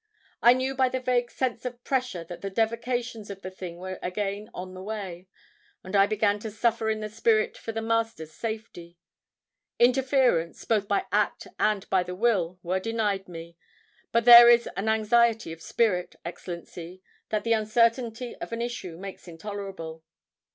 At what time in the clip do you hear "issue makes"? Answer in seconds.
18.63-19.27